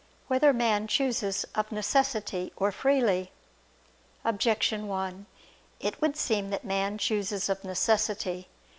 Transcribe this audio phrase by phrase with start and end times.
[0.23, 3.31] 6] Whether Man Chooses of Necessity or Freely?
[4.25, 5.27] Objection 1:
[5.79, 8.47] It would seem that man chooses of necessity.